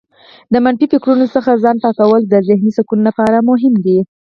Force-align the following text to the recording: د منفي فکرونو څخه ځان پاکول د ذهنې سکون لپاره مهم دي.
د 0.53 0.55
منفي 0.65 0.85
فکرونو 0.93 1.25
څخه 1.35 1.59
ځان 1.63 1.77
پاکول 1.83 2.21
د 2.27 2.33
ذهنې 2.47 2.71
سکون 2.77 2.99
لپاره 3.07 3.45
مهم 3.49 3.73
دي. 3.85 3.99